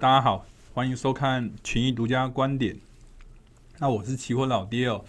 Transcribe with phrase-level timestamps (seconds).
[0.00, 2.76] 大家好，欢迎收看群益独家观点。
[3.80, 5.04] 那我是期货老爹哦。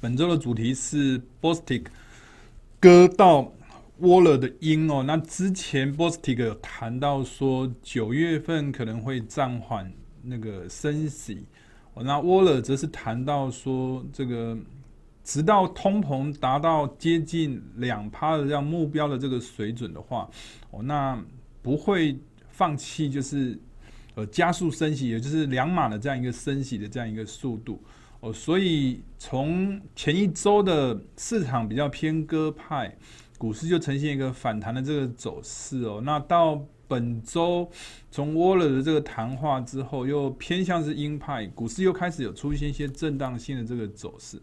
[0.00, 1.84] 本周的主题是 Bostic
[2.80, 3.52] 割到
[4.00, 5.02] Waller 的音哦。
[5.02, 9.92] 那之前 Bostic 有谈到说，九月份可能会暂缓
[10.22, 11.44] 那个升息。
[11.92, 14.56] 哦那 Waller 则是谈到说，这个
[15.22, 20.26] 直到通膨达到接近两趴的这样目标的这个水准的话，
[20.70, 21.22] 哦，那
[21.60, 23.60] 不会放弃，就是。
[24.14, 27.82] 呃，加速升息，也就是两码的这样一个升息的这样一个速度
[28.20, 32.94] 哦，所以从前一周的市场比较偏鸽派，
[33.38, 36.02] 股市就呈现一个反弹的这个走势哦。
[36.04, 37.66] 那到本周
[38.10, 44.36] 从沃勒的这个谈话之后，又偏向是鹰派，股市又开始有出现一些震荡性的这个走势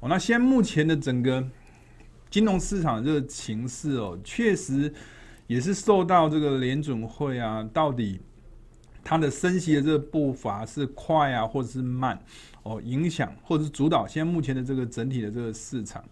[0.00, 0.08] 哦。
[0.08, 1.46] 那现在目前的整个
[2.30, 4.90] 金融市场的这个情势哦，确实
[5.46, 8.18] 也是受到这个联准会啊，到底。
[9.04, 12.18] 它的升息的这个步伐是快啊，或者是慢
[12.62, 16.04] 哦，影响或者是主导现在目前的这个整体的这个市场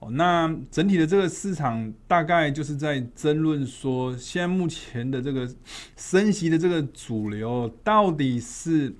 [0.00, 0.10] 哦。
[0.10, 5.48] 那整体的这个市场大概就是在争论说，现在目前的这个
[5.96, 8.92] 升息的这个主流到底是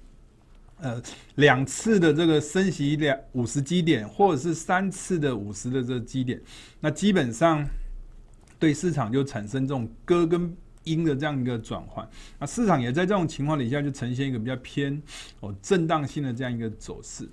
[0.78, 1.02] 呃
[1.34, 6.40] 两次的这个升息两五十基点，或者是三次的五十的这个基点？
[6.80, 7.68] 那基本上
[8.58, 10.56] 对市场就产生这种割跟。
[10.86, 12.08] 鹰的这样一个转换，
[12.40, 15.00] 那市场也在这种情况底下就呈现一个比较偏
[15.40, 17.28] 哦震荡性的这样一个走势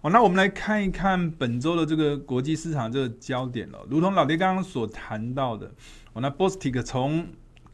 [0.00, 0.10] 哦。
[0.10, 3.78] 那我们来看一看本周的这个国际市场这个焦点了。
[3.90, 5.70] 如同老爹刚刚所谈到的
[6.12, 7.26] 哦，那 Bostic 从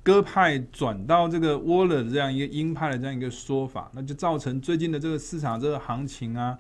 [0.03, 6.59] 鸽派转到这个 Waller 这样一个鹰派的这样一个说法，那就造成最近的这个市场这个行情啊，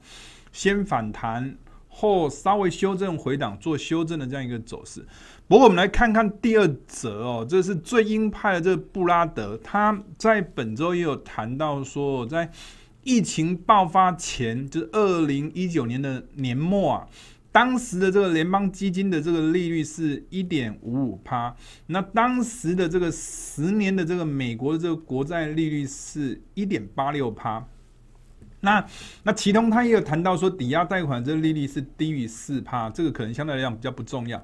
[0.50, 1.56] 先反弹
[1.95, 5.06] 后稍微修正回档做修正的这样一个走势。
[5.47, 12.50] 不过我们来看看第二则哦，这是最鹰派的这个布拉德，他在本周也有谈到说，在
[13.03, 17.09] 疫情爆发前，就是二零一九年的年末啊，
[17.53, 21.54] 当时的这个联邦基金的这个利率是一点五五趴，
[21.87, 27.65] 那当时的这个十年的这个美国的这个国债利率是一点八六趴，
[28.64, 28.84] 那
[29.22, 34.42] 那其中他也有谈到说，抵押贷款这个利率是低于四趴，这个可能相对来讲比较不重要。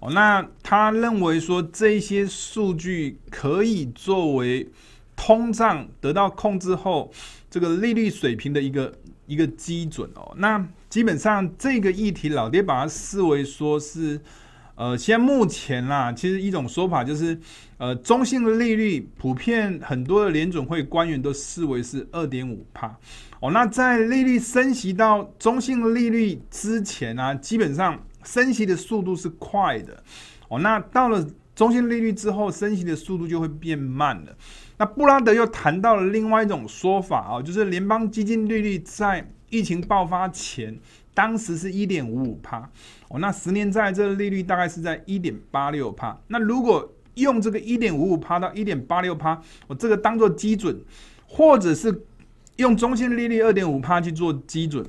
[0.00, 4.68] 哦，那他认为说，这些数据可以作为
[5.14, 7.12] 通胀得到控制后
[7.50, 8.92] 这个利率水平的一个
[9.26, 10.34] 一个基准哦。
[10.36, 14.18] 那基本上这个议题，老爹把它视为说是，
[14.80, 17.38] 呃，现在目前啦，其实一种说法就是，
[17.76, 22.98] 呃，中性的利率普遍很多的联准会官员都视为是二点五趴。
[23.40, 28.02] 哦，那在利率升息到中性利率之前啊，基本上。
[28.22, 30.04] 升息的速度是快的
[30.48, 34.36] 哦，那到了中性利率之后，升息的速度就会变慢了。
[34.76, 40.78] 那布拉德又谈到了另外一种说法啊，就是联邦基金利率在疫情爆发前，
[41.14, 42.68] 当时是一点五五趴
[43.10, 46.16] 哦，那十年债这个利率大概是在一点八六趴。
[46.28, 50.80] 那如果用这个一点五五趴到一点八六趴，我这个当做基准，
[51.26, 52.04] 或者是
[52.56, 54.86] 用中性利率二点五趴去做基准。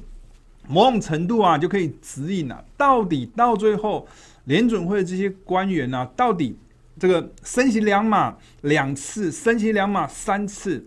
[0.68, 4.08] 某种程度啊，就可以指引啊，到底到最后
[4.46, 6.56] 联准会的这些官员啊，到底
[7.00, 10.86] 这个升息两码两次，升息两码三次，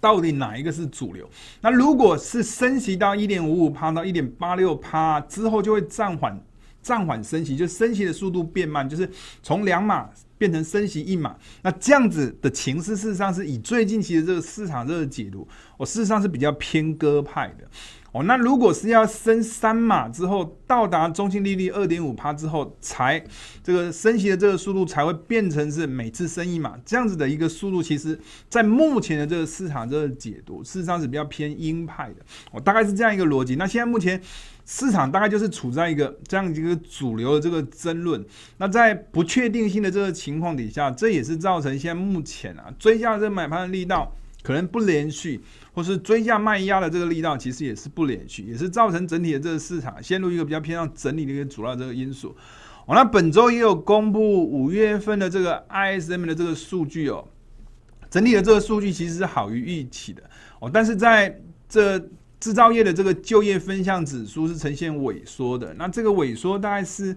[0.00, 1.28] 到底哪一个是主流？
[1.60, 6.40] 那如果是升息到一点五五趴到一点八六趴之后，就会暂缓
[6.80, 9.10] 暂缓升息，就升息的速度变慢，就是
[9.42, 11.36] 从两码变成升息一码。
[11.62, 17.68] 那这样子的情势，事实上是以最近期的这个市场这个解读，我事实上是比较偏鸽派的。
[18.22, 23.22] 那如果是要升三码之后，到达中性利率二点五趴之后，才
[23.62, 28.18] 这个升息的这个速度才会变成是每次升一码这样子的一个速度，其实
[28.48, 32.16] 在目前的这个市场这个解读，事实上是比较偏鹰派的。
[32.52, 33.56] 我大概是这样一个逻辑。
[33.56, 34.20] 那现在目前
[34.64, 38.24] 市场大概就是处在一个这样一个主流的这个争论。
[38.56, 44.14] 那在不确定性的这个情况底下，这也是造成现在目前啊追加这买盘的力道。
[44.40, 45.40] 可能不连续，
[45.72, 52.34] 或是追价卖压的这个力道，其实也是不连续，也是造成整体的这个市场陷入一个比较偏向整理的一个主要这个因素。
[52.86, 54.20] 哦，那本周也有公布
[54.50, 57.26] 五月份的这个 ISM 的这个数据哦，
[58.10, 60.22] 整体的这个数据其实是好于预期的
[60.60, 61.98] 哦，但是在这
[62.40, 67.16] 制造业的这个就业分项指数是呈现萎缩的，那这个萎缩大概是。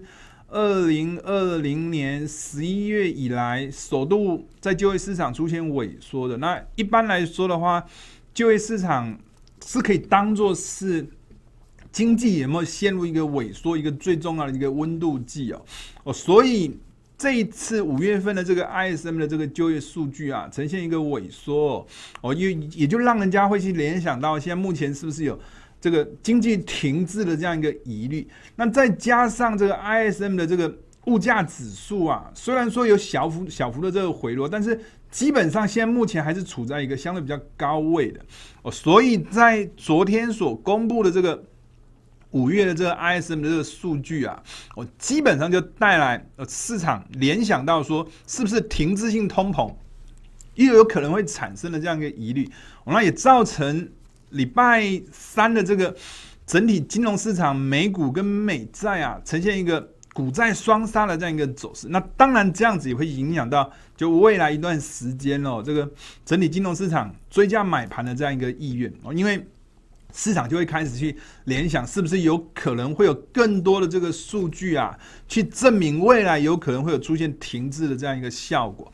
[0.54, 6.36] 二零二零年十一月以来，首度在就业市场出现萎缩的。
[6.36, 7.82] 那一般来说的话，
[8.34, 9.18] 就业市场
[9.64, 11.06] 是可以当做是
[11.90, 15.64] 经济有没有陷入一个萎缩一个最重要的一个温度计哦。
[16.04, 16.78] 哦，所以
[17.18, 21.86] 这一次五月份的这个 ISM 的这个就业数据啊，呈现一个萎缩
[22.22, 25.38] 哦，也也就让人家会去联想到，现在目前是不是有
[25.80, 28.26] 这个经济停滞的这样一个疑虑？
[28.56, 30.74] 那再加上这个 ISM 的这个
[31.04, 34.80] 物价指数啊，虽然说有小幅小幅的这个回落，但是
[35.12, 38.20] 基本上现在目前还是处在一个相对比较高位的
[38.62, 41.44] 哦，所以在昨天所公布的这个。
[42.32, 44.42] 五月的这个 ISM 的这个数据啊，
[44.74, 49.70] 我基本上就带来呃市场联想到说，是不是停滞性通膨
[50.54, 52.50] 又有可能会产生的这样一个疑虑，
[52.86, 53.86] 那也造成
[54.30, 54.82] 礼拜
[55.12, 55.94] 三的这个
[56.46, 61.88] 整体金融市场美股跟美债啊呈现一个股债双杀的这样一个走势。
[61.88, 65.90] 那当然这样子也会影响到就未来一段时间哦，这个
[66.24, 69.46] 整体金融市场追加买盘的这样一个意愿哦，因为。
[70.14, 74.94] 市场就会开始去联想，是不是有可能会有更多的这个数据啊，
[75.26, 78.92] 去证明未来有可能会有出现停滞的这样一个效果。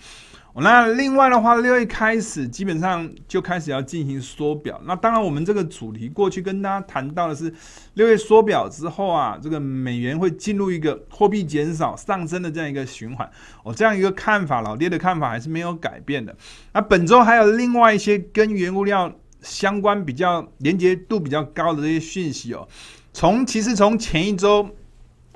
[0.60, 4.80] 那另外的话，六月开始基本上就开始要进行缩表。
[4.84, 7.52] 那当然，我们这个主题过去跟大家谈到的是，
[7.94, 13.30] 六月缩表之后啊，这个美元会进入一个货币减少上升的这样一个循环。
[13.62, 16.36] 哦，这样一个看法，老爹的看法还是没有改变的。
[16.72, 19.12] 那本周还有另外一些跟原物料。
[19.40, 22.66] 相关比较连接度比较高的这些讯息哦，
[23.12, 24.68] 从其实从前一周，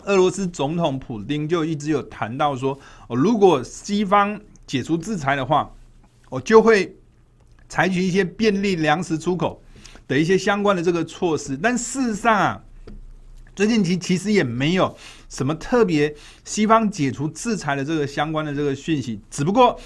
[0.03, 2.77] 俄罗斯总统普丁就一直有谈到说，
[3.07, 5.71] 哦，如果西方解除制裁的话，
[6.29, 6.97] 我就会
[7.69, 9.63] 采取一些便利粮食出口
[10.09, 11.57] 的一些相关的这个措施。
[11.57, 12.63] 但事实上啊，
[13.55, 14.97] 最近其其实也没有
[15.29, 16.15] 什么特别
[16.45, 19.79] 西方解除制裁的这个相关的这个讯息，只不过。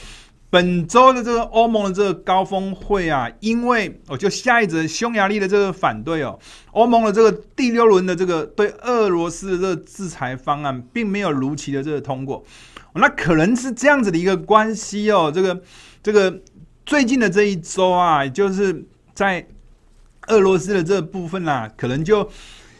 [0.48, 6.38] 本周的这个欧盟的这个高峰会啊，因为我就下一则匈牙利的这个反对哦，
[6.70, 12.42] 欧盟的这个第六轮的这个对俄罗斯的这个制裁方案，并没有如期的这个通过，
[12.98, 15.30] 那可能是这样子的一个关系哦。
[15.34, 15.62] 这个
[16.02, 16.40] 这个
[16.84, 18.84] 最近的这一周啊，就是
[19.14, 19.46] 在
[20.28, 22.28] 俄罗斯的这部分啊，可能就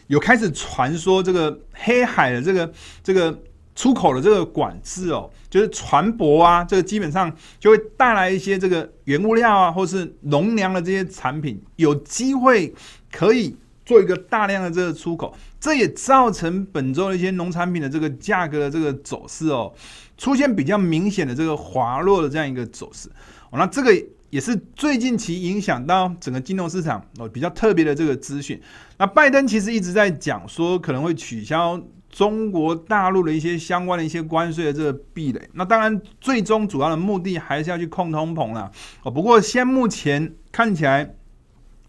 [0.07, 2.71] 有开始传说这个黑海的这个
[3.03, 3.37] 这个。
[3.77, 12.73] 出口的这个管制哦，就是船舶啊，这个基本上就会带来一些这个原物料啊，或是农粮的这些产品，有机会
[13.11, 13.55] 可以
[13.85, 19.73] 做一个大量的这个出口，这也造成本周的一些农产品的这个价格的这个走势哦，
[20.17, 23.09] 出现比较明显的这个滑落的这样一个走势
[23.49, 23.91] 哦，那这个
[24.29, 28.61] 也是最近其影响到整个金融市场哦比较特别的这个资讯。
[28.97, 31.81] 那拜登其实一直在讲说可能会取消。
[32.09, 38.71] 中国大陆的一些相关的一些关税的这个壁垒，那当然最终主要的目的还是要去控通膨了
[39.03, 39.11] 哦。
[39.11, 41.13] 不过现目前看起来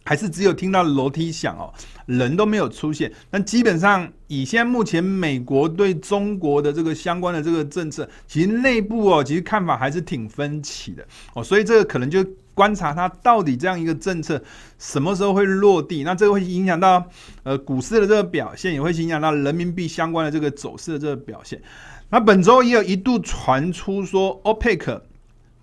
[0.09, 1.71] 还是只有听到楼梯响哦，
[2.07, 3.13] 人都没有出现。
[3.31, 11.45] 但基本上以现在目前美国对中国的这个相关的这个政策，其实内部哦，其实看法还是挺分歧的哦。
[11.45, 12.25] 所以这个可能就。
[12.59, 14.43] 观察它到底这样一个政策
[14.81, 17.09] 什么时候会落地，那这个会影响到
[17.45, 21.63] 呃股市的这个表现，也会影响到人民币相关的这个走势的这个表现。
[22.11, 25.01] 那本周也有一度传出说，OPEC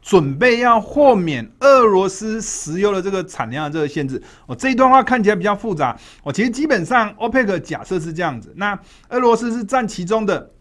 [0.05, 4.21] 准备要豁免俄罗斯石油的这个产量的这个限制。
[4.45, 5.97] 哦，这一段话看起来比较复杂。
[6.23, 10.51] 哦，其实基本上 OPEC 假设是这样子，那俄罗斯是占其中的。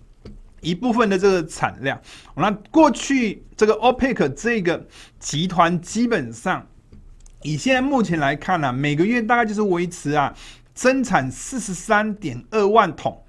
[0.60, 2.00] 一部分的这个产量，
[2.36, 4.82] 那过去这个 OPEC 这个
[5.18, 6.66] 集团基本上
[7.42, 10.34] 以现在目前来看呢、每个月大概就是维持啊
[10.72, 13.22] 增产四十三点二万桶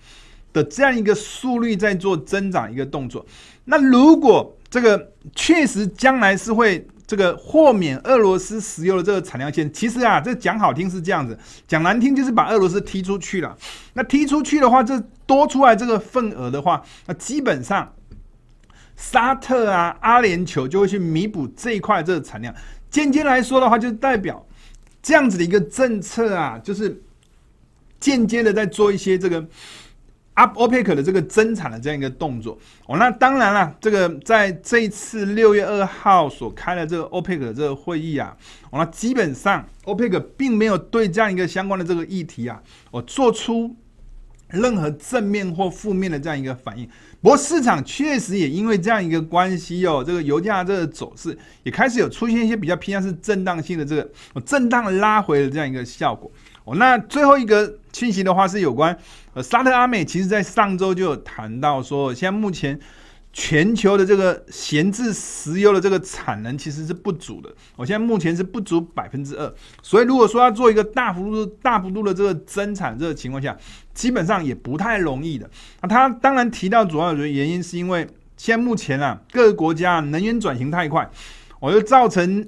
[0.54, 3.26] 的这样一个速率在做增长一个动作。
[3.66, 6.86] 那如果这个确实将来是会。
[7.08, 13.56] 这个豁免俄罗斯石油的这个产量线，其实啊，这讲好听是这样子，讲难听就是把俄罗斯踢出去了。
[13.94, 17.94] 那踢出去的话，这多出来这个份额的话，那基本上
[18.96, 22.52] 沙特啊、阿联酋就会去弥补这一块这个产量。
[22.90, 24.44] 间接来说的话，就代表
[25.04, 27.00] 这样子的一个政策啊，就是
[28.00, 29.46] 间接的在做一些这个。
[30.36, 38.36] Up OPEC 的这个增产的这样一个动作哦，那当然了，这个在这一次六月二号所开的这个 OPEC 的这个会议啊，
[38.70, 42.62] 哦，那基本上 OPEC 并没有对这样一个相关的这个议题啊，
[42.92, 43.74] 我做出
[44.50, 46.86] 任何正面或负面的这样一个反应。
[47.22, 54.12] 不过市场确实也因为这样一个关系哦，这个油价这个走势也开始有出现一些比较偏向是震荡性的这个
[54.46, 56.30] 震荡拉回的这样一个效果
[56.66, 56.76] 哦。
[56.76, 58.96] 那最后一个讯息的话是有关。
[59.34, 62.78] 呃，沙特阿美其实在上周就有谈到说，现在目前
[63.32, 67.50] 全球的这个闲置石油的这个产能其实是不足的。
[67.78, 73.58] 我现在目前是不足百分之二，所以如果说要做一个大幅度、大幅度的这个增产这个情况下，
[73.94, 75.50] 基本上也不太容易的。
[75.82, 78.08] 那他当然提到主要的原因是因为。
[78.38, 81.10] 现在目前啊，各个国家能源转型太快，
[81.62, 82.46] 我就造成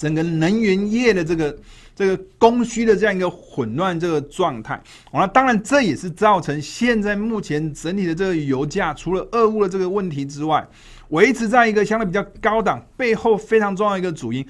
[0.00, 1.54] 整个能源业的这个
[1.94, 4.82] 这个供需的这样一个混乱这个状态。
[5.12, 10.66] 那当然这也是造成现在目前整体的这个油价，除了俄乌的这个问题之外，
[11.10, 14.46] 维持在一个相对比较高档，背后非常重要一个主因。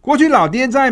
[0.00, 0.90] 过去老爹在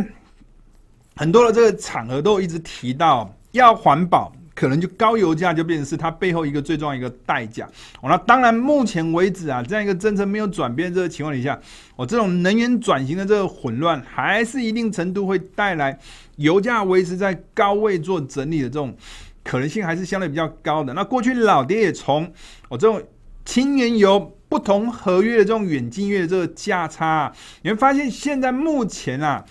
[1.16, 7.66] 很多的这个场合都一直提到，要环保，可能就高油价就变成是它背后一个最重要一个代价。
[8.00, 11.58] 哦，那当然，目前为止啊，这样一个政策没有转变这个情况底下，
[11.96, 15.98] 哦，这种能源转型的这个混乱，还是一定程度会带来
[16.36, 18.96] 油价维持在高位做整理的这种
[19.42, 20.94] 可能性，还是相对比较高的。
[20.94, 22.24] 那过去老爹也从
[22.68, 23.02] 哦这种
[23.44, 27.32] 轻原油不同合约的这种远近月的这个价差，
[27.62, 29.44] 你会发现现在目前啊。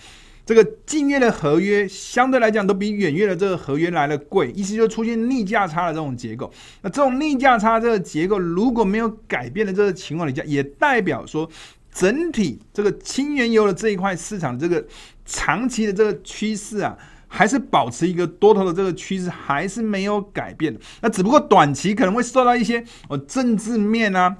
[0.46, 6.52] 这个近月的合约相对来讲都比远月的这个合约来的贵，意思就出现逆价差的这种结构。
[6.82, 11.48] 那这种逆价差这个结构如果没有改变的这个情况底下，也代表说
[11.90, 14.84] 整体这个轻原油的这一块市场这个
[15.24, 16.94] 长期的这个趋势啊，
[17.26, 20.78] 还是保持一个多头的这个趋势，还是没有改变的。
[21.00, 24.36] 那只不过短期可能会受到一些哦政治面啊。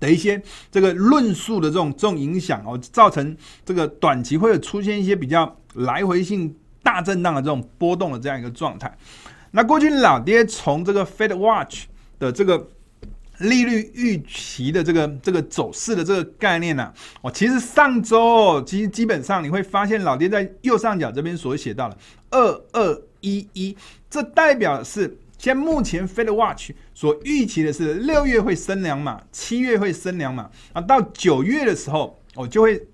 [0.00, 0.42] 的一些
[0.72, 6.52] 这个论述的这种这种影响哦，造成这个短期会有出现一些比较来回性
[6.82, 8.92] 大震荡的这种波动的这样一个状态。
[9.50, 11.84] 那过去老爹从这个 Fed Watch
[12.18, 12.66] 的这个
[13.38, 21.96] 利率预期的这个这个走势的这个概念呢，哦，其实上周其实基本上你会发现老爹在右上角这边所写到的
[22.30, 23.76] 二二一一，
[24.08, 25.16] 这代表是。
[25.40, 32.86] 现在目前 Fed Watch 所预期的是六月会升两码，七月会升两码啊，到九月的时候哦就会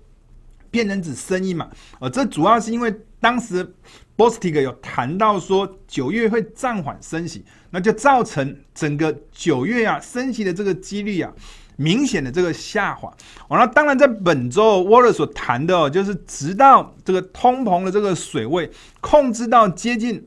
[0.71, 3.69] 变成只升一码，呃，这主要是因为当时
[4.15, 11.29] Bostic 有谈到说九月会暂缓升息，那就造成整个九月啊升息的这个几率啊
[11.75, 13.09] 明显的这个下滑。
[13.49, 20.25] 哦，那当然在本周 Waller 所谈的哦，就是直到这个通膨的这个水位控制到接近。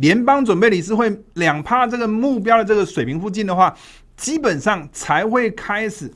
[0.00, 3.74] 联邦准备理事会两趴这个目标的这个水平附近的话，
[4.16, 6.10] 基本上才会开始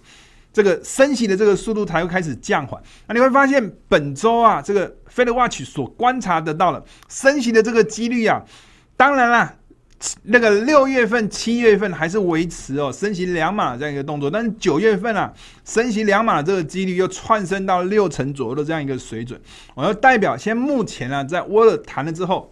[0.53, 2.83] 这个升息的这个速度才会开始降缓。
[3.07, 8.43] 那你会发现本周啊，这个 Fed Watch 所观察得到的升息的这个几率啊，
[8.97, 9.55] 当然啦，
[10.23, 15.31] 那个六月份、七月份还是维持哦升息两码这样一个动作，但是九月份啊
[15.67, 19.38] 升息两码这个几率又窜升到六成左右的这样一个水准。
[19.75, 22.50] 我要代表，现目前啊，在沃尔谈了之后。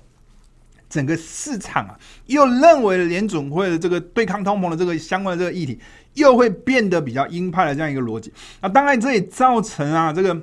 [0.92, 5.78] 整个市场啊，又认为联准会的这个对抗通膨的这个相关的这个议题，
[6.12, 8.30] 又会变得比较鹰派的这样一个逻辑。
[8.61, 10.38] 那当然，这也造成啊，这个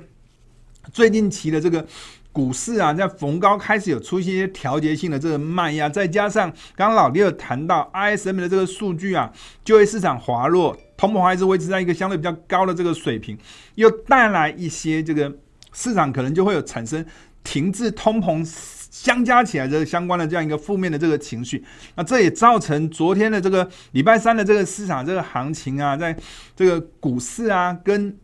[0.92, 1.86] 最近期的这个
[2.32, 9.32] 股市啊，在逢高开始有出现一些调节性的这个卖压，再加上刚刚老爹有谈到 ISM 的这个数据啊，
[9.64, 13.38] 就业市场滑落，通膨还是维持在一个相对比较高的这个水平，
[13.76, 15.32] 又带来一些这个
[15.72, 17.06] 市场可能就会有产生
[17.44, 18.44] 停滞通膨。
[18.90, 26.14] 相加起来，这相关的这样一个负面的这个情绪，那这也造成昨天的这个礼拜三的这个市场这个行情啊，在
[26.56, 28.14] 这个股市啊跟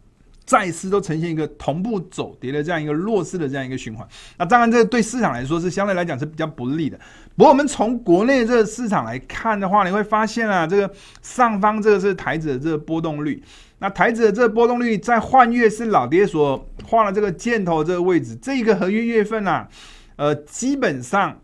[0.45, 4.07] 债市都呈现一个同步走跌的这样一个弱势的这样一个循环。
[4.39, 6.99] 那当然，这对市场来说是相对来讲是比较不利的。
[7.37, 10.89] 不过，我们从国内这个市场来看的话，你会发现啊，这个
[11.21, 13.43] 上方这个是台指的这个波动率，
[13.81, 19.69] 那台指的这个波动率在换月是老爹所画的这个箭头这个位置，这个合约月份啊。
[20.17, 21.39] 呃，基本上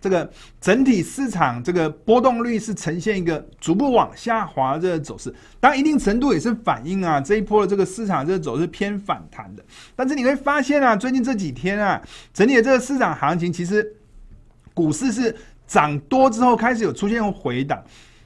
[0.00, 9.64] 这个整体市场这个波动率是呈现一个逐步往下滑的这个走势，当然一定程度也是反映啊这一波的这个市场这个走势偏反弹的。
[9.96, 12.00] 但是你会发现啊，最近这几天啊，
[12.32, 13.96] 整体的这个市场行情其实
[14.72, 15.34] 股市是
[15.66, 17.82] 涨多之后开始有出现回档，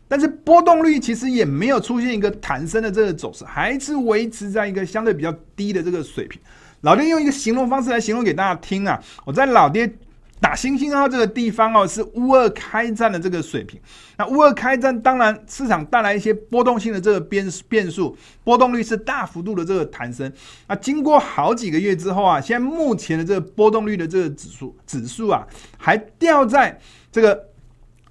[0.06, 6.40] 但是波动率其实也没有出现一个弹升的这个走势，还是维持在一个相对比较低的这个水平。
[6.82, 9.92] 老爹用一个形容方式来形容给大家听啊，我在老爹
[10.40, 13.80] 打星星号这个地方哦，是乌二开战的这个水平。
[14.18, 20.32] 那乌二开战，当然市场带来一些波动性的这个变变数，波动率是大幅度的这个弹升。
[20.66, 25.46] 那经过好几个月之后啊，现在目前的这个波动率的这个指数指数啊，
[25.78, 26.78] 还掉在
[27.10, 27.51] 这个。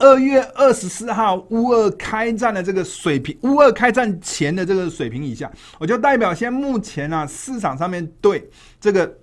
[0.02, 9.16] 二月二十四号，乌俄开战的这个水平，乌俄开战前的这个水平以下，我就代表现在目前啊，市场上面对这个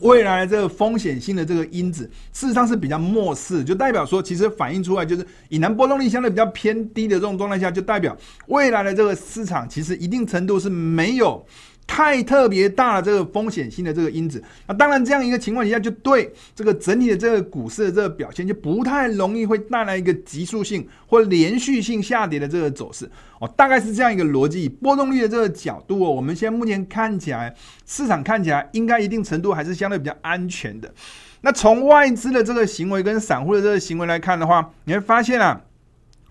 [0.00, 8.16] 未来的这个风险性的这个因子，事实上是比较漠视，就代表说，其实反映出来就是以南波动率相对比较偏低的这种状态下，就代表
[8.48, 11.46] 未来的这个市场其实一定程度是没有
[11.86, 24.68] 太特别大的这个风险性的这个因子，那当然这样一个情况下，就对这个整体的这个股市的这个表现就不太容易会带来一个急速性或连续性下跌的这个走势哦，大概是这样一个逻辑。
[24.68, 27.54] 波动率的这个角度哦，我们现在目前看起来，
[27.86, 30.92] 市场看起来应该一定程度还是相对比较安全的。
[31.40, 35.60] 那从外资的这个行为跟散户的这个行为来看的话，你会发现啊，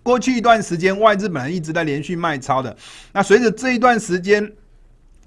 [0.04, 2.76] 过去一段时间外资本来一直在连续卖超的，
[3.14, 4.52] 那随着这一段时间。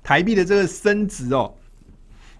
[0.09, 1.55] 台币的这个升值哦，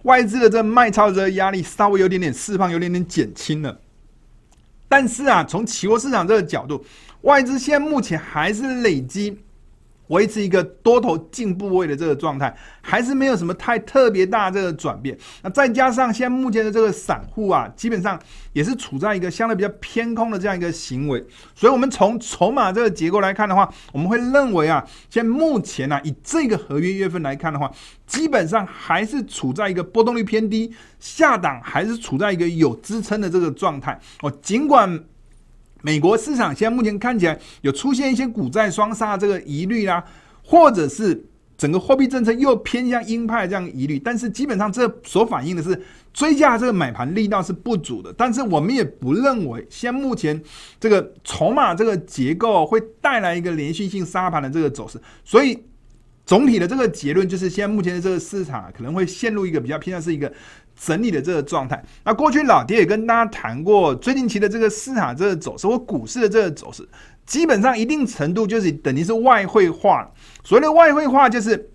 [0.01, 3.79] 外资的这个卖超的这压力稍微有点点释放，有点点减轻了。
[4.87, 6.83] 但是啊，从期货市场这个角度，
[7.21, 9.37] 外资现在目前还是累积。
[10.09, 15.17] 维持一个多头进部位的这个状态，还是没有什么太特别大这个转变。
[15.41, 18.19] 那再加上现在目前的这个散户啊，基本上
[18.53, 21.25] 也是处在一个相对比较偏空的这样一个行为。
[21.55, 27.71] 所以，我们从筹码这个结构来看的话，我们会认为啊，现在目前呢、啊，以这个合约月份来看的话，
[28.05, 33.99] 基本上还是处在一个波动率偏低，下档还是处在一个有支撑的这个状态。
[34.21, 35.03] 哦，尽管。
[35.81, 40.03] 美国市场现在目前看起来有出现一些股债双杀这个疑虑啦，
[40.43, 41.25] 或者是
[41.57, 45.81] 整个货币政策又偏向鹰派这样疑虑，但是基本上这所反映的是
[46.13, 50.41] 追加这个买盘力道是不足的，但是我们也不认为现在目前
[50.79, 55.57] 这个筹码这个结构会带来一个连续性杀盘的这个走势，所以
[56.25, 60.31] 总体的这个结论就是现在目前的这个市场可能会陷入一个比较偏向是一个。
[60.81, 66.87] 整理的这个状态，那过去老爹也跟大家谈过，最近期的这个市场这个走势或股市的这个走势，
[67.25, 70.09] 基本上一定程度就是等于是外汇化。
[70.43, 71.69] 所谓的外汇化，就是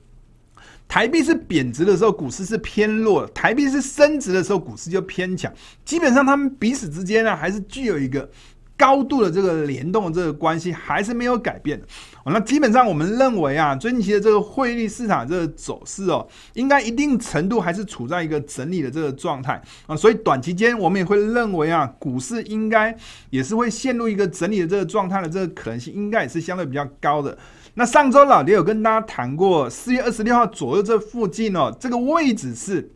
[0.88, 5.52] 台币是贬值的时候，股市是偏弱；台币是升值的时候，股市就偏强。
[5.84, 8.28] 基本上，他们彼此之间呢，还是具有一个。
[8.76, 11.86] 高度的这个联动的这个关系还是没有改变的。
[12.26, 22.96] 那基本上我们认为啊，最近期的这个汇率市场这个走势哦，应该一定程度还是处在一个整理的这个状态啊，所以短期间我们也会认为啊，股市应该
[23.30, 27.36] 也是会陷入一个整理的这个状态的这个可能性，应该也是相对比较高的。
[27.74, 32.90] 那上周老爹有跟大家谈过，四月二十六号左右这附近哦，这个位置是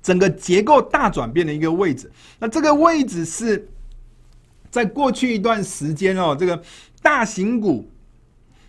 [0.00, 3.68] 整个结构大转变的一个位置，那这个位置是。
[4.70, 6.62] 在过去一段时间哦，这个
[7.02, 7.90] 大型股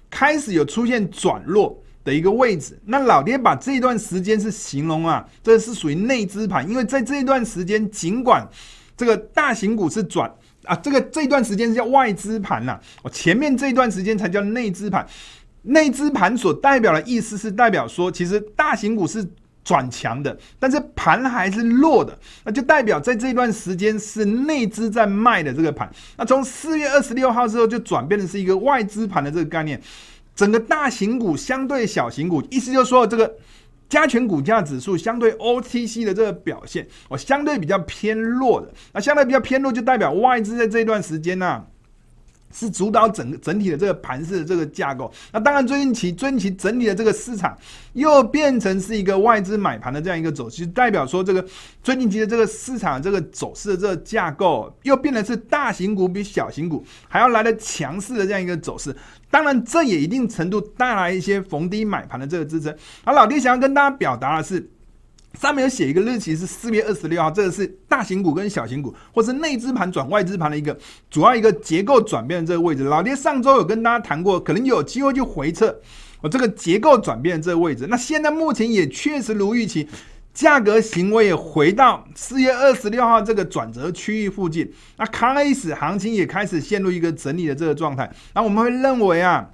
[0.10, 2.80] 开始有出现转弱的一个位置。
[2.86, 8.48] 那老爹把这段时间是形容啊，这是属于内资盘，因为在这一段时间，尽管
[8.96, 10.34] 这个大型股是转
[10.64, 15.06] 啊，这个这一段时间是叫外资盘呐，我前面这一段时间才叫内资盘。
[15.64, 19.28] 内资盘所代表的意思是代表说，其实大型股是。
[19.64, 25.90] 转强的，但是盘还是弱的，那就代表在这段时间是内资在卖的这个盘。
[26.18, 29.80] 那从四月二十六号之后就转变的是一个外资盘的这个概念，
[30.36, 33.32] 整个大型股相对小型股，意思就是说这个
[33.90, 38.72] 加权股价指数相对 OTC 的这个表现，我相对比较偏弱的。
[38.94, 41.64] 那相对比较偏弱，就代表外资在这段时间呢、
[42.52, 45.12] 是主导整个整体的这个盘势的这个架构。
[45.32, 47.58] 那当然，最近期最近期整体的这个市场
[47.94, 51.46] 又变成是一个外资买盘的这样一个走势，代表说这个
[51.84, 58.96] 最近期的这个市场这个走势的这个架构又变成是大型股比小型股还要来的强势的这样一个走势。
[59.30, 62.76] 当然，这也一定程度带来一些逢低买盘的这个支撑。
[63.04, 64.70] 而老爹想要跟大家表达的是。
[65.36, 70.78] 上面有写一个日期是四月二十六号，这个是大型股跟小型股，或是内资盘转外资盘的一个
[71.10, 72.84] 主要一个结构转变的这个位置。
[72.84, 75.74] 老爹上周有跟大家谈过，可能有机会去回撤
[76.22, 77.86] 我这个结构转变的这个位置。
[77.88, 79.88] 那现在目前也确实如预期，
[80.34, 88.12] 价格行为也回到四月二十六号这个转折区域附近，那开始行情也开始陷入一个整理的这个状态。
[88.34, 89.48] 那我们会认为啊。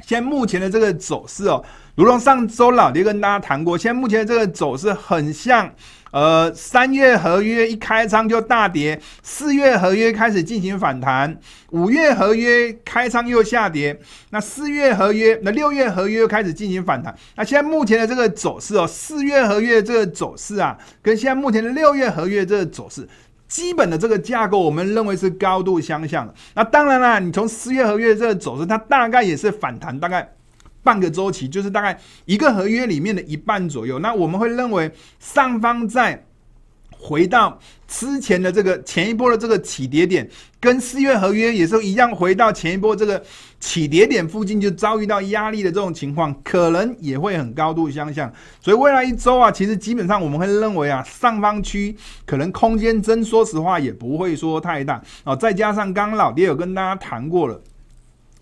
[0.00, 1.64] 现在目前的这个走势哦，
[1.96, 5.72] 如同上周老爹跟大家谈过，现在目前这个走势很像，
[6.10, 11.38] 呃，三月合约一开仓就大跌，四月合约开始进行反弹，
[11.70, 17.14] 五月合约开仓又下跌，那四月合约，那六月合约又开始进行反弹。
[17.34, 23.08] 那现在目前的这个走势哦，四月合约这个走势啊，跟现在目前的六月合约这个走势。
[23.48, 26.34] 基本的这个架构，我们认为是高度相像的。
[26.54, 30.28] 那当然啦，你从四月合约这个走势，它大概也是反弹，大概
[30.86, 33.98] 半个周期，就是大概一个合约里面的一半左右。
[33.98, 36.22] 那我们会认为上方在。
[36.98, 43.22] 回到之前的这个前一波的这个起跌点，跟四月合约也是一样，回到前一波这个
[43.60, 48.32] 起跌点附近就遭遇到压力的这种情况，可能也会很高度相像。
[48.62, 51.94] 所以未来一周啊，其实基本上我们会认为啊，上方区
[52.24, 55.36] 可能空间真说实话也不会说太大啊。
[55.36, 57.60] 再加上刚刚老爹有跟大家谈过了，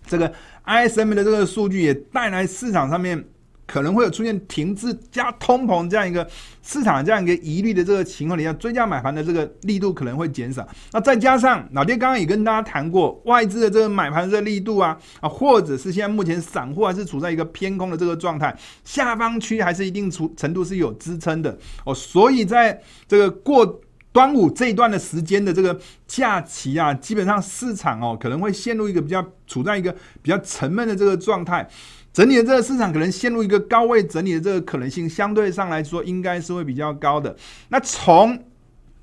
[0.07, 0.31] 这个
[0.65, 3.23] ISM 的这个数据也带来市场上面
[3.67, 6.27] 可能会有出现停滞加通膨这样一个
[6.61, 10.67] 市场这样一个疑虑的这个情况底下，追加买盘的这个力度可能会减少。
[10.91, 21.93] 那再加上老爹刚刚也跟大家谈过，外资的这个买盘的这个力度啊啊，或者是现在目前散户还是处在一个偏空的这个状态，下方区还是一定程程度是有支撑的哦。
[21.93, 23.81] 所以在这个过
[24.15, 31.67] 端午这一段的时间的这个假期啊，基本上市场哦可能会陷入一个比较处在一个比较沉闷的这个状态。
[32.13, 37.35] 整体的这个市场可能陷入一个高位整理的这个可能性，相对上来说应该是会比较高的。
[37.67, 38.41] 那从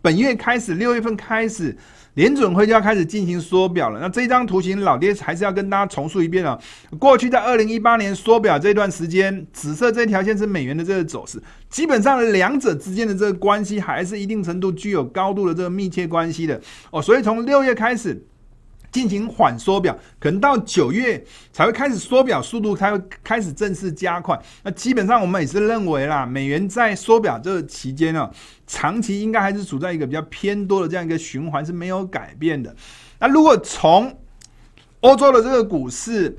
[0.02, 1.74] 本月开始，六月份开始，
[2.14, 4.00] 联准会就要开始进行缩表了。
[4.00, 6.58] 那这张图形，老爹还是要跟大家重述一遍啊。
[6.98, 16.60] 过去在二零一八年缩表这段时间，紫色这条线是美元的这个走势，基本上两者之间的这个关系还是一定程度具有高度的这个密切关系的
[16.90, 17.00] 哦。
[17.00, 18.20] 所以从六月开始。
[18.92, 24.38] 进行缓缩表，可能到九月才会开始缩表，速度才会开始正式加快。
[24.62, 28.30] 那基本上我们也是认为啦，美元在缩表这个期间呢，
[28.66, 32.76] 长期应该还是处在一个比较偏多的这样一个循环是没有改变的。
[33.18, 34.14] 那如果从
[35.00, 36.36] 欧洲的这个股市，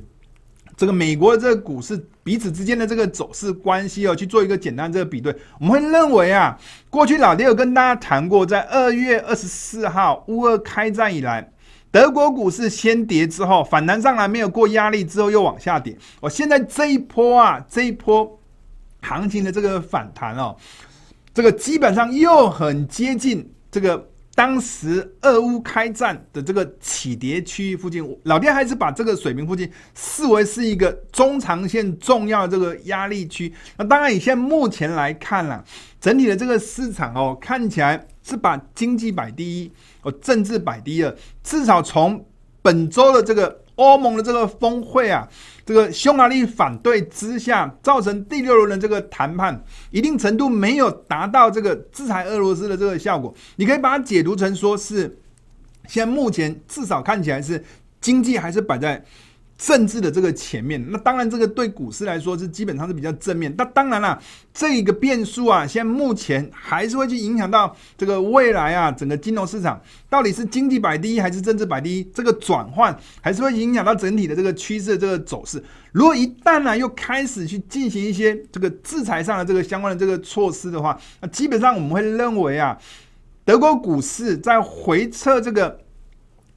[0.78, 6.56] 这个美国的这个股市彼此之间的这个走势关系哦，去做一个简单这个比对，我们会认为啊，
[6.92, 11.50] 过去老爹有跟大家谈过，在二月二十四号乌俄开战以来。
[11.94, 15.96] 德国股市先跌之后反弹上来，没有过压力之后又往下跌。
[16.20, 18.40] 我现在这一波啊，这一波
[19.02, 20.58] 行情的这个反弹哦，
[21.36, 28.04] 这个基本上又很接近这个当时俄乌开战的这个起跌区域附近。
[28.24, 33.54] 老爹还是把这个水平附近视为是一个中长线重要的这个压力区。
[33.78, 35.64] 那当然，以现在目前来看啦，
[36.04, 39.72] 整体的这个市场哦，看起来是把经济摆第一。
[40.02, 42.26] 哦，政治摆第二，至少从
[42.62, 45.26] 本周的这个欧盟的这个峰会啊，
[45.66, 53.34] 这个匈牙利反对之下，造成第六轮的这个谈判，一定程度没有达到这个制裁俄罗斯的这个效果。
[53.56, 55.18] 你可以把它解读成说是，
[55.88, 57.64] 现在目前至少看起来是
[58.02, 59.02] 经济还是摆在。
[59.58, 63.54] 政治的这个前面，那当然这个对股市来说是基本上是比较正面。
[63.58, 64.22] 那当然了，
[64.54, 75.64] 这一个变数啊，现在目前还是会去影响到这个未来啊，整个金融市场到底是经济摆第一还是政治摆第一，这个转换还是会影响到整体的这个趋势这个走势。
[75.92, 82.78] 如果一旦呢又开始去进行一些这个制裁上的这个相关的这个措施的话，那基本上我们会认为啊，
[83.46, 85.83] 德国股市在回撤这个。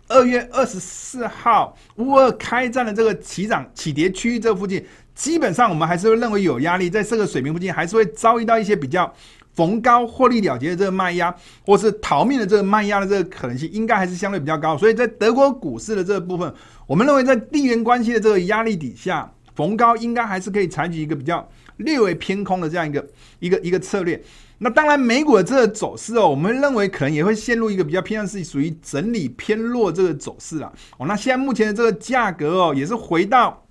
[0.09, 9.13] 二月二十四号，乌俄开战的这个起涨起跌区域这附近，基本上我们还是会认为有压力，在这个水平附近还是会遭遇到一些比较
[9.55, 14.79] 逢高获利了结的这个卖压，或是逃命的这个卖压的这个可能性，应该还是相对比较高。
[14.79, 16.53] 所以在德国股市的这个部分，
[16.87, 23.07] 我们认为在地缘关系的这个压力底下，逢高应该还是可以采取一个比较略微偏空的这样一个
[23.41, 24.23] 一个一个策略。
[24.59, 31.07] 那当然，美股的这个走势哦，我们认为可能也会陷入一个比较偏向是属于整理偏弱这个走势了哦。
[31.07, 33.63] 那现在目前的这个价格哦，也是回到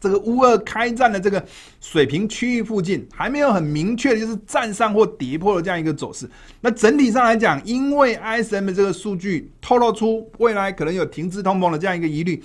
[0.00, 1.44] 这个乌二开战的这个
[1.80, 6.28] 水平区域附近，还没有很明确的就是站上或跌破的这样一个走势。
[6.60, 12.42] 那整体上来讲，因为 ISM 的这个数据透露出未来可能有停滞通膨的这样一个疑虑。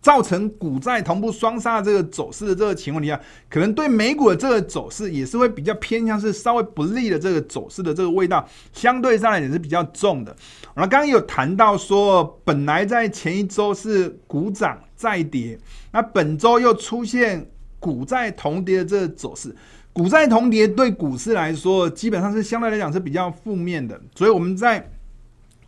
[0.00, 10.34] 造成股债同步双杀的这个走势的这个情况底下，可能对美股的这个走势也是会比较偏向是稍微不利的这个走势的这个味道，相对上来也是比较重的。
[10.74, 15.58] 那刚刚有谈到说，本来在前一周是股涨债跌，
[15.90, 17.44] 那本周又出现
[17.80, 19.54] 股债同跌的这个走势，
[19.92, 24.88] 股债同跌对股市来说基本上是相对来讲是比较负面的，所以我们在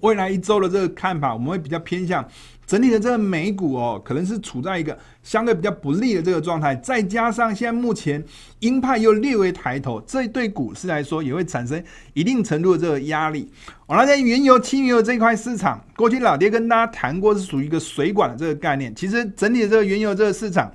[0.01, 2.25] 未来一周的这个看法，我们会比较偏向。
[2.71, 8.25] 整体的这个美股哦，可能是处在一个相对比较不利的这个状态，再加上现在目前
[8.61, 11.83] 鹰派又略微抬头，这对股市来说也会产生
[12.15, 13.51] 一定程度的这个压力。
[13.89, 18.95] 我那在原油、轻油这一块市场，过去老爹跟大家谈过，是属于一个水管的这个概念。
[18.95, 20.73] 其实整体的这个原油这个市场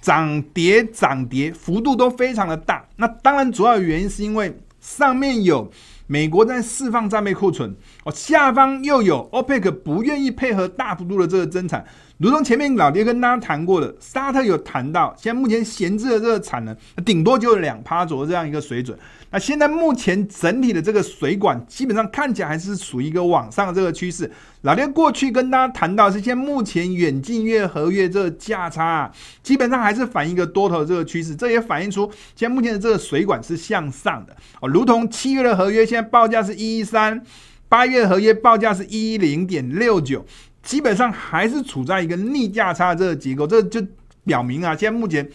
[0.00, 2.84] 涨跌涨跌幅度都非常的大。
[2.96, 5.70] 那当然主要的原因是因为上面有。
[6.10, 7.72] 美国在释放战备库存，
[8.04, 11.84] 哦，下方又有 OPEC 不愿意配合大幅度的这个增产，
[12.18, 18.98] 如同前面老爹跟大家谈过的，沙特有谈到，现在目前闲置的这个产能，顶多就两趴左右这样一个水准。
[19.32, 24.28] 那现在目前整体的这个水管基本上看起来还是属于一个往上的这个趋势。
[24.62, 31.36] 老爹过去跟大家谈到是，现在目前远近月合约这个价差啊，基本上还是反映一个多头的这个趋势。
[31.36, 37.22] 这也反映出现在目前的这个水管是向上的哦，如同七月的合约现在报价是一一三，
[37.68, 40.24] 八月合约报价是一一零点六九，
[40.62, 43.46] 基本上还是处在一个逆价差的这个结构。
[43.46, 43.80] 这就
[44.24, 45.28] 表明啊，现在目前。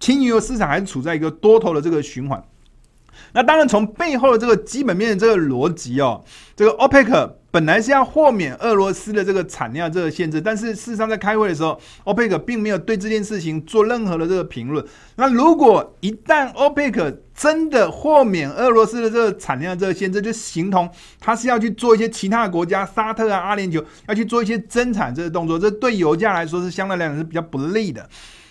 [0.00, 2.42] 轻油市场还是处在一个多头的这个循环。
[3.32, 6.22] 那当然，从背后的这个基本面的这个逻辑哦，
[6.54, 14.84] 这个 OPEC 本来是要豁免俄罗斯的这个产量这个限制，但是事实上在开会的时候欧佩克并没有对这件事情做任何的这个评论。
[15.14, 20.90] 那如果一旦欧佩克真的豁免俄罗斯的这个产量这个限制，就形同
[21.20, 28.04] 它是要去做一些其他的国家，沙特啊、阿联酋要去做一些增产这个动作，这对油价来说是相对来讲是比较不利的。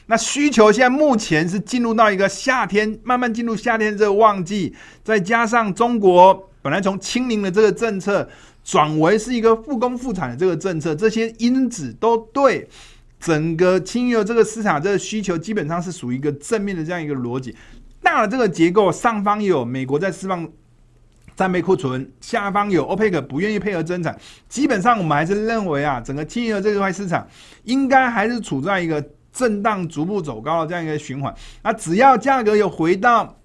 [0.06, 8.30] 那需求现在目前是进入到一个夏天，慢慢进入夏天这个旺季，再加上中国本来从清零的这个政策
[8.64, 12.68] 转为是一个复工复产的这个政策，这些因子都对
[13.20, 17.56] 整个轻油这个市场这个需求基本上是属于一个正面的这样一个逻辑。
[18.02, 20.48] 大的这个结构，上方有美国在释放
[21.36, 27.28] 战备库存，下方有 OPEC 不愿意配合增产，基本上我们还是认为啊，整个轻油这块市场
[27.64, 29.04] 应该还是处在一个。
[29.34, 33.36] 震荡逐步走高的这样一个循环，那只要价格有回到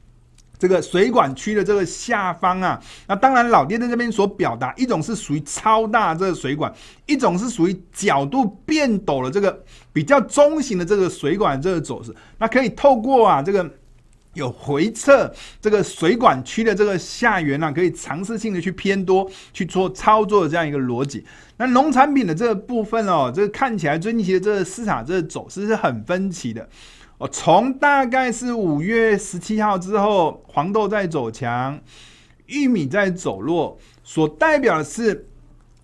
[0.58, 6.72] 这个水管区的这个下方啊，那当然老爹在这边所表达，一种是属于超大这个水管，
[7.06, 13.70] 一种是属于角度变陡的这个比较中型的这个水管这个走势，那可以透过啊这个。
[14.34, 21.24] 有回测这个水管区的这个下缘啊，可以尝试性的去偏多去做操作的这样一个逻辑。
[21.56, 26.68] 那农产品的这个部分哦，这个看起来最近期的这个市场这个走势是很分歧的
[27.18, 27.28] 哦。
[27.28, 31.78] 从大概是五月十七号之后，黄豆在走强，
[32.46, 35.26] 玉米在走弱，所代表的是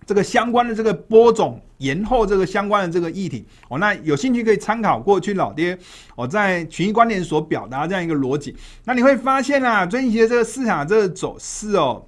[0.05, 1.61] 这个相关的这个播种。
[1.79, 5.77] 延后这个相关的这个议题哦，那有兴趣可以参考过去老爹
[6.15, 8.55] 我在群益观点所表达这样一个逻辑。
[8.85, 12.01] 那你会发现啊，最近的这个市场这个走势哦，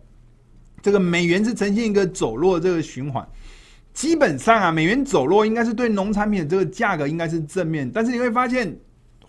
[0.81, 3.27] 这个美元是呈现一个走弱这个循环。
[3.93, 8.73] 基本上啊，美元走弱应该是对农产品的这个价格应该是正面，但是你会发现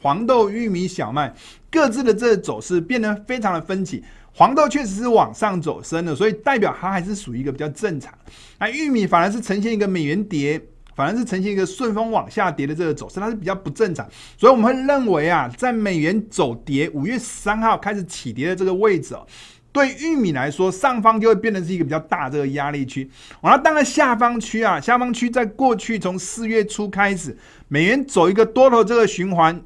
[0.00, 1.34] 黄豆、玉米、小麦
[1.70, 4.02] 各自的这个走势变得非常的分歧。
[4.32, 8.12] 黄豆确实是往上走升的，所以代表它还是属于一个比较正常。
[8.58, 10.60] 那玉米反而是呈现一个美元跌，
[10.94, 14.08] 反而是呈现一个顺风往下跌的这个走势，它是比较不正常。
[14.36, 19.26] 所以我们会认为啊，在美元走跌，五月三号开始起跌的这个位置哦，
[19.72, 23.10] 对玉米来说，上方就会变成是一个比较大的这个压力区。
[23.42, 29.60] 那当然下方区啊，下方区在过去从四月初开始，美元走一个多头这个循环，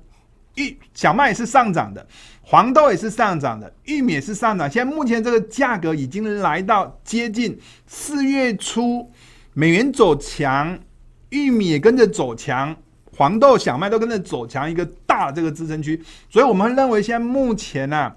[0.57, 2.07] 玉小麦也是上涨的。
[2.45, 4.71] 黄豆也是上涨的，玉米也是上涨。
[4.71, 9.11] 现在目前这个价格已经来到接近四月初，
[9.55, 10.79] 美元走强，
[11.31, 12.77] 玉米也跟着走强，
[13.17, 16.03] 黄豆、小麦都跟着走强，一个大的这个支撑区。
[16.29, 18.17] 所以我们认为，现在目前呢、啊，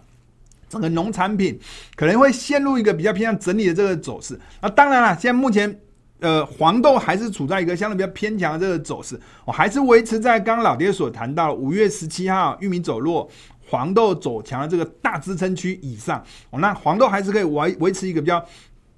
[0.68, 1.58] 整个农产品
[1.96, 4.38] 可能会陷入一个比较偏向整理的这个走势。
[4.60, 5.80] 那当然了，现在目前
[6.20, 13.30] 呃黄豆还是处在一个相对比较偏强的这个走势，我还是维持在刚刚老爹所谈到五月十七号玉米走弱。
[13.68, 18.46] 黄豆走强的这个大支撑区以上，哦，那黄豆还是可以维维持一个比较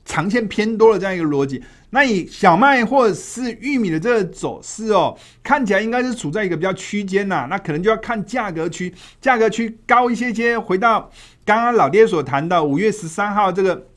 [0.03, 1.63] 长线偏多的这样一个逻辑。
[1.91, 7.47] 那以小麦或者是玉米的这个走势哦，看起来应该是处在一个比较区间呐。
[7.49, 11.09] 那可能就要看价格区，价格区高一些些，回到
[11.45, 13.87] 刚刚老爹所谈到五月十三号这个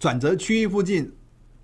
[0.00, 1.12] 转折区域附近。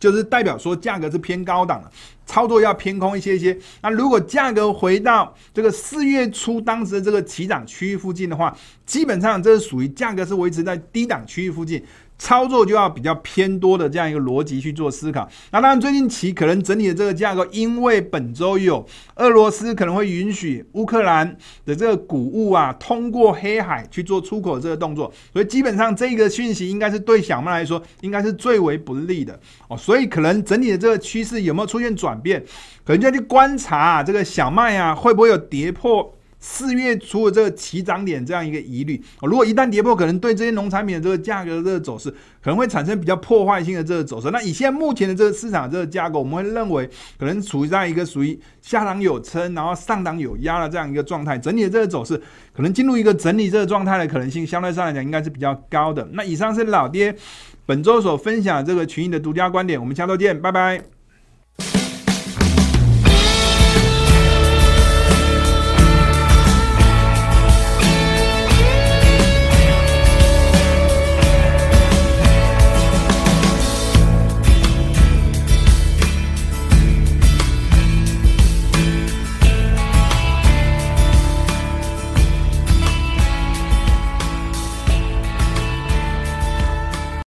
[0.05, 1.91] 就是代表说价格是偏高档的，
[2.27, 3.59] 操作要偏空一些些。
[3.81, 11.83] 那如果价格回到这个四月初当时的这个起涨区域附近的话，基本上这是属于价格是维持在低档区域附近。
[12.17, 15.29] 操作就要比较偏多的这样一个逻辑去做思考。
[15.51, 29.77] 那当然，最近期可能整体的这个架构，因为本周有俄罗斯可能会允许乌克兰的这个谷物啊通过黑海去做出口这个动作，所以基本上这个讯息应该是对小麦来说应该是最为不利的哦。
[29.77, 32.43] 所以可能整体的这个趋势有没有出现转变，
[32.85, 36.15] 可能就要去观察，这个小麦啊会不会有跌破。
[36.47, 44.31] 四月初的这个起涨点这样一个疑虑，如果一旦跌破，可能对这些农产品的这个价格的这个走势，可能会产生比较破坏性的这个走势。
[44.31, 46.87] 那以现在目前的这个市场这个架构，我们会认为
[47.19, 51.39] 可能处于在一个属于下档有撑，然后上档有压的这样一个状态。
[51.39, 52.21] 整体的这个走势，
[52.53, 56.07] 可能进入一个整理这个状态的可能性，相对上来讲应该是比较高的。
[56.13, 57.17] 那以上是老爹
[57.65, 60.94] 本周所分享这个群益的独家观点，我们下周见，拜拜。